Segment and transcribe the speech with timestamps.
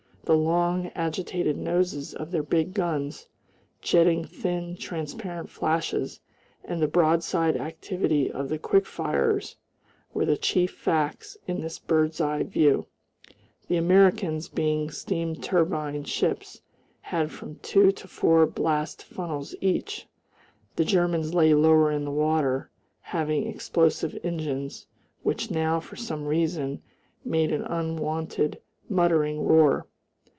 [0.23, 3.27] The long, agitated noses of their big guns,
[3.81, 6.21] jetting thin transparent flashes
[6.63, 9.57] and the broadside activity of the quick firers,
[10.13, 12.85] were the chief facts in this bird's eye view.
[13.67, 16.61] The Americans being steam turbine ships,
[17.01, 20.07] had from two to four blast funnels each;
[20.77, 22.69] the Germans lay lower in the water,
[23.01, 24.87] having explosive engines,
[25.23, 26.81] which now for some reason
[27.25, 29.87] made an unwonted muttering roar.